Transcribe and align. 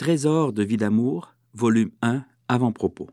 Trésor 0.00 0.54
de 0.54 0.62
vie 0.62 0.78
d'amour, 0.78 1.34
volume 1.52 1.90
1, 2.00 2.24
avant-propos. 2.48 3.10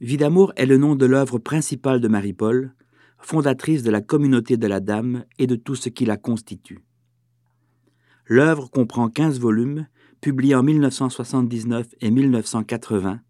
Vie 0.00 0.16
d'amour 0.16 0.52
est 0.56 0.66
le 0.66 0.78
nom 0.78 0.96
de 0.96 1.06
l'œuvre 1.06 1.38
principale 1.38 2.00
de 2.00 2.08
Marie-Paul, 2.08 2.74
fondatrice 3.18 3.84
de 3.84 3.92
la 3.92 4.00
communauté 4.00 4.56
de 4.56 4.66
la 4.66 4.80
Dame 4.80 5.24
et 5.38 5.46
de 5.46 5.54
tout 5.54 5.76
ce 5.76 5.90
qui 5.90 6.06
la 6.06 6.16
constitue. 6.16 6.80
L'œuvre 8.26 8.68
comprend 8.68 9.08
15 9.08 9.38
volumes, 9.38 9.86
publiés 10.20 10.56
en 10.56 10.64
1979 10.64 11.86
et 12.00 12.10
1980, 12.10 13.20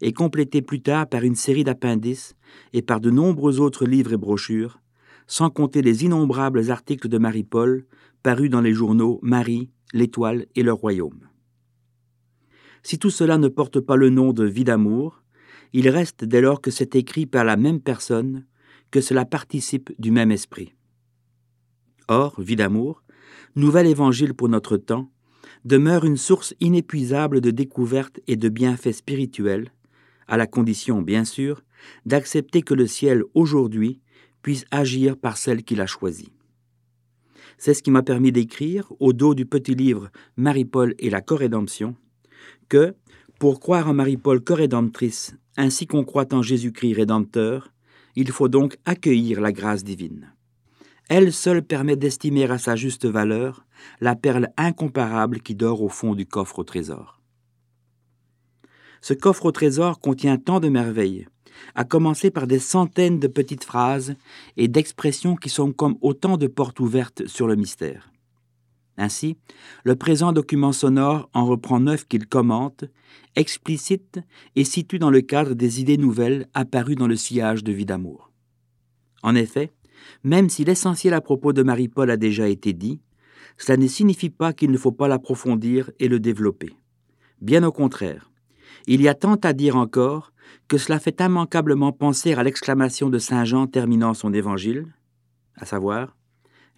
et 0.00 0.12
complétés 0.12 0.62
plus 0.62 0.82
tard 0.82 1.08
par 1.08 1.24
une 1.24 1.34
série 1.34 1.64
d'appendices 1.64 2.36
et 2.72 2.82
par 2.82 3.00
de 3.00 3.10
nombreux 3.10 3.58
autres 3.58 3.86
livres 3.86 4.12
et 4.12 4.16
brochures, 4.16 4.80
sans 5.28 5.50
compter 5.50 5.82
les 5.82 6.04
innombrables 6.04 6.70
articles 6.70 7.08
de 7.08 7.18
Marie-Paul 7.18 7.84
parus 8.22 8.50
dans 8.50 8.62
les 8.62 8.72
journaux 8.72 9.20
Marie, 9.22 9.70
l'Étoile 9.92 10.46
et 10.56 10.62
le 10.62 10.72
Royaume. 10.72 11.28
Si 12.82 12.98
tout 12.98 13.10
cela 13.10 13.38
ne 13.38 13.48
porte 13.48 13.78
pas 13.78 13.96
le 13.96 14.08
nom 14.08 14.32
de 14.32 14.44
vie 14.44 14.64
d'amour, 14.64 15.22
il 15.74 15.88
reste 15.90 16.24
dès 16.24 16.40
lors 16.40 16.62
que 16.62 16.70
c'est 16.70 16.96
écrit 16.96 17.26
par 17.26 17.44
la 17.44 17.56
même 17.56 17.80
personne, 17.80 18.46
que 18.90 19.02
cela 19.02 19.26
participe 19.26 19.92
du 19.98 20.10
même 20.10 20.32
esprit. 20.32 20.74
Or, 22.08 22.40
vie 22.40 22.56
d'amour, 22.56 23.02
nouvel 23.54 23.86
évangile 23.86 24.32
pour 24.32 24.48
notre 24.48 24.78
temps, 24.78 25.12
demeure 25.66 26.06
une 26.06 26.16
source 26.16 26.54
inépuisable 26.60 27.42
de 27.42 27.50
découvertes 27.50 28.20
et 28.26 28.36
de 28.36 28.48
bienfaits 28.48 28.92
spirituels, 28.92 29.72
à 30.26 30.38
la 30.38 30.46
condition, 30.46 31.02
bien 31.02 31.26
sûr, 31.26 31.62
d'accepter 32.06 32.62
que 32.62 32.74
le 32.74 32.86
ciel 32.86 33.24
aujourd'hui 33.34 34.00
puisse 34.42 34.64
agir 34.70 35.16
par 35.16 35.36
celle 35.36 35.62
qu'il 35.62 35.80
a 35.80 35.86
choisie. 35.86 36.32
C'est 37.58 37.74
ce 37.74 37.82
qui 37.82 37.90
m'a 37.90 38.02
permis 38.02 38.32
d'écrire, 38.32 38.92
au 39.00 39.12
dos 39.12 39.34
du 39.34 39.44
petit 39.44 39.74
livre 39.74 40.10
Marie-Paul 40.36 40.94
et 40.98 41.10
la 41.10 41.20
corédemption, 41.20 41.96
que, 42.68 42.94
pour 43.38 43.60
croire 43.60 43.88
en 43.88 43.94
Marie-Paul 43.94 44.42
corédemptrice, 44.42 45.36
ainsi 45.56 45.86
qu'on 45.86 46.04
croit 46.04 46.32
en 46.32 46.42
Jésus-Christ 46.42 46.94
rédempteur, 46.94 47.72
il 48.14 48.30
faut 48.30 48.48
donc 48.48 48.78
accueillir 48.84 49.40
la 49.40 49.52
grâce 49.52 49.84
divine. 49.84 50.32
Elle 51.08 51.32
seule 51.32 51.62
permet 51.62 51.96
d'estimer 51.96 52.44
à 52.50 52.58
sa 52.58 52.76
juste 52.76 53.06
valeur 53.06 53.64
la 54.00 54.14
perle 54.14 54.48
incomparable 54.56 55.40
qui 55.40 55.54
dort 55.54 55.82
au 55.82 55.88
fond 55.88 56.14
du 56.14 56.26
coffre 56.26 56.58
au 56.58 56.64
trésor. 56.64 57.20
Ce 59.00 59.14
coffre 59.14 59.46
au 59.46 59.52
trésor 59.52 60.00
contient 60.00 60.36
tant 60.36 60.60
de 60.60 60.68
merveilles, 60.68 61.26
à 61.74 61.84
commencer 61.84 62.30
par 62.30 62.46
des 62.46 62.58
centaines 62.58 63.18
de 63.18 63.26
petites 63.26 63.64
phrases 63.64 64.14
et 64.56 64.68
d'expressions 64.68 65.36
qui 65.36 65.48
sont 65.48 65.72
comme 65.72 65.96
autant 66.00 66.36
de 66.36 66.46
portes 66.46 66.80
ouvertes 66.80 67.26
sur 67.26 67.46
le 67.46 67.56
mystère. 67.56 68.10
Ainsi, 68.96 69.36
le 69.84 69.94
présent 69.94 70.32
document 70.32 70.72
sonore 70.72 71.30
en 71.32 71.46
reprend 71.46 71.78
neuf 71.78 72.06
qu'il 72.06 72.26
commente, 72.26 72.84
explicite 73.36 74.18
et 74.56 74.64
situe 74.64 74.98
dans 74.98 75.10
le 75.10 75.20
cadre 75.20 75.54
des 75.54 75.80
idées 75.80 75.96
nouvelles 75.96 76.48
apparues 76.52 76.96
dans 76.96 77.06
le 77.06 77.14
sillage 77.14 77.62
de 77.62 77.72
vie 77.72 77.86
d'amour. 77.86 78.32
En 79.22 79.36
effet, 79.36 79.70
même 80.24 80.48
si 80.48 80.64
l'essentiel 80.64 81.14
à 81.14 81.20
propos 81.20 81.52
de 81.52 81.62
Marie-Paul 81.62 82.10
a 82.10 82.16
déjà 82.16 82.48
été 82.48 82.72
dit, 82.72 83.00
cela 83.56 83.76
ne 83.76 83.86
signifie 83.86 84.30
pas 84.30 84.52
qu'il 84.52 84.70
ne 84.70 84.78
faut 84.78 84.92
pas 84.92 85.08
l'approfondir 85.08 85.90
et 86.00 86.08
le 86.08 86.18
développer. 86.18 86.74
Bien 87.40 87.62
au 87.62 87.72
contraire, 87.72 88.30
il 88.86 89.00
y 89.00 89.08
a 89.08 89.14
tant 89.14 89.36
à 89.36 89.52
dire 89.52 89.76
encore 89.76 90.32
que 90.68 90.78
cela 90.78 90.98
fait 90.98 91.20
immanquablement 91.20 91.92
penser 91.92 92.34
à 92.34 92.42
l'exclamation 92.42 93.10
de 93.10 93.18
Saint 93.18 93.44
Jean 93.44 93.66
terminant 93.66 94.14
son 94.14 94.32
évangile, 94.32 94.86
à 95.56 95.64
savoir 95.64 96.16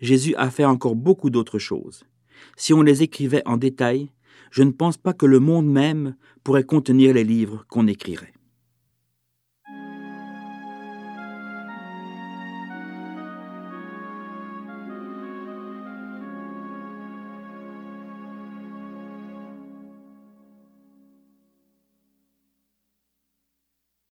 Jésus 0.01 0.35
a 0.37 0.51
fait 0.51 0.65
encore 0.65 0.97
beaucoup 0.97 1.31
d'autres 1.31 1.59
choses. 1.59 2.05
Si 2.57 2.73
on 2.73 2.83
les 2.83 3.03
écrivait 3.03 3.47
en 3.47 3.57
détail, 3.57 4.11
je 4.51 4.63
ne 4.63 4.71
pense 4.71 4.97
pas 4.97 5.13
que 5.13 5.27
le 5.27 5.41
monde 5.41 5.71
même 5.71 6.17
pourrait 6.43 6.65
contenir 6.65 7.15
les 7.15 7.25
livres 7.25 7.65
qu'on 7.69 7.87
écrirait. 7.87 8.33